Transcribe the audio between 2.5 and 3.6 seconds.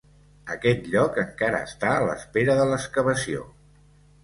de l'excavació.